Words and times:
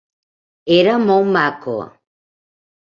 Era 0.77 0.97
molt 1.03 1.31
maco. 1.37 1.79